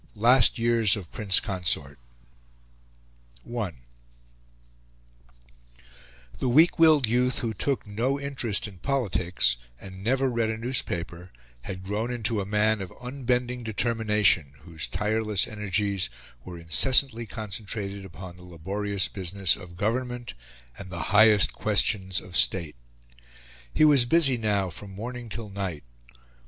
[0.15, 1.99] LAST YEARS OF PRINCE CONSORT
[3.55, 3.71] I
[6.39, 11.31] The weak willed youth who took no interest in polities and never read a newspaper
[11.65, 16.09] had grown into a man of unbending determination whose tireless energies
[16.43, 20.33] were incessantly concentrated upon the laborious business of government
[20.79, 22.75] and the highest questions of State.
[23.71, 25.83] He was busy now from morning till night.